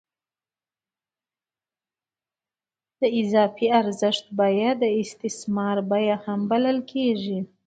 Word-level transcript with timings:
د 2.99 3.01
اضافي 3.21 3.67
ارزښت 3.79 4.25
بیه 4.37 4.69
د 4.81 4.83
استثمار 5.01 5.77
بیه 5.89 6.15
هم 6.25 6.39
بلل 6.51 6.77
کېږي 6.91 7.39